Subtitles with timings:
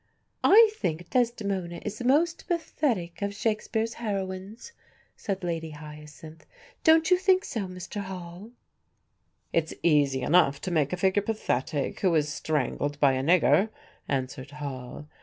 [0.43, 4.71] "I think Desdemona is the most pathetic of Shakespeare's heroines,"
[5.15, 6.47] said Lady Hyacinth;
[6.83, 8.01] "don't you think so, Mr.
[8.05, 8.49] Hall?"
[9.53, 13.69] "It's easy enough to make a figure pathetic, who is strangled by a nigger,"
[14.09, 15.07] answered Hall.